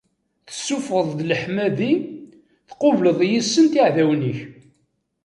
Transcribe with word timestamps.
Tessufɣeḍ-d 0.47 1.19
leḥmadi, 1.29 1.93
tqubleḍ 2.69 3.19
yis-sent 3.29 3.73
iɛdawen-ik. 3.79 4.39